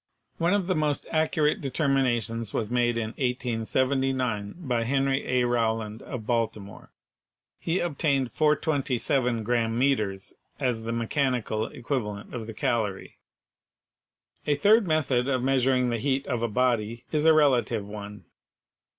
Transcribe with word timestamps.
One 0.39 0.55
of 0.55 0.65
the 0.65 0.73
most 0.73 1.05
accurate 1.11 1.61
determina 1.61 2.19
tions 2.23 2.55
was 2.55 2.71
made 2.71 2.97
in 2.97 3.09
1879 3.21 4.55
by 4.57 4.83
Henry 4.83 5.23
A. 5.27 5.43
Rowland 5.43 6.01
of 6.01 6.21
Balti 6.21 6.59
more. 6.59 6.89
He 7.59 7.79
obtained 7.79 8.31
427 8.31 9.43
gram 9.43 9.77
meters 9.77 10.33
as 10.59 10.81
the 10.81 10.91
mechanical 10.91 11.67
equivalent 11.67 12.33
of 12.33 12.47
the 12.47 12.53
calorie. 12.55 13.19
A 14.47 14.55
third 14.55 14.87
method 14.87 15.27
of 15.27 15.43
measuring 15.43 15.91
the 15.91 15.99
heat 15.99 16.25
of 16.25 16.41
a 16.41 16.47
body 16.47 17.03
is 17.11 17.25
a 17.25 17.33
relative 17.35 17.85
one. 17.85 18.25